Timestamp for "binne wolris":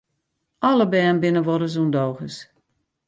1.21-1.75